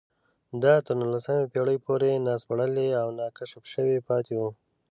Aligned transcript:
دا 0.63 0.73
تر 0.85 0.93
نولسمې 1.01 1.45
پېړۍ 1.53 1.77
پورې 1.85 2.23
ناسپړلي 2.27 2.87
او 3.01 3.07
ناکشف 3.19 3.63
شوي 3.73 3.97
پاتې 4.07 4.33
وو 4.39 4.49